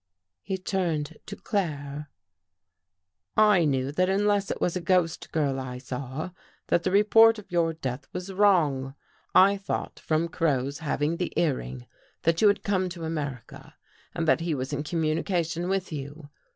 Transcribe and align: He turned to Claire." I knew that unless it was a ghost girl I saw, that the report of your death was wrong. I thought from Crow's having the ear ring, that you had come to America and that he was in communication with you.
He 0.41 0.57
turned 0.57 1.19
to 1.27 1.35
Claire." 1.35 2.09
I 3.55 3.65
knew 3.65 3.91
that 3.91 4.09
unless 4.09 4.49
it 4.49 4.59
was 4.59 4.75
a 4.75 4.81
ghost 4.81 5.31
girl 5.31 5.59
I 5.59 5.77
saw, 5.77 6.31
that 6.69 6.81
the 6.81 6.89
report 6.89 7.37
of 7.37 7.51
your 7.51 7.73
death 7.73 8.07
was 8.11 8.33
wrong. 8.33 8.95
I 9.35 9.57
thought 9.57 9.99
from 9.99 10.27
Crow's 10.27 10.79
having 10.79 11.17
the 11.17 11.31
ear 11.39 11.57
ring, 11.57 11.85
that 12.23 12.41
you 12.41 12.47
had 12.47 12.63
come 12.63 12.89
to 12.89 13.03
America 13.03 13.75
and 14.15 14.27
that 14.27 14.39
he 14.39 14.55
was 14.55 14.73
in 14.73 14.81
communication 14.81 15.69
with 15.69 15.91
you. 15.91 16.31